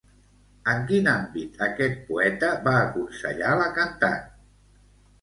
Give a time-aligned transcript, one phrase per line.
[0.71, 4.29] En quin àmbit aquest poeta va aconsellar la cantant?